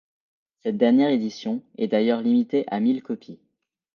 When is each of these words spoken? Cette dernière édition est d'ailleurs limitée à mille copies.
Cette 0.63 0.77
dernière 0.79 1.11
édition 1.11 1.61
est 1.77 1.87
d'ailleurs 1.89 2.21
limitée 2.23 2.63
à 2.69 2.79
mille 2.79 3.03
copies. 3.03 3.39